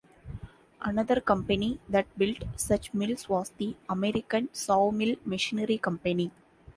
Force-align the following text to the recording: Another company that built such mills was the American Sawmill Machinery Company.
Another 0.81 1.21
company 1.21 1.79
that 1.87 2.07
built 2.17 2.39
such 2.55 2.91
mills 2.91 3.29
was 3.29 3.51
the 3.59 3.75
American 3.87 4.49
Sawmill 4.51 5.17
Machinery 5.25 5.77
Company. 5.77 6.31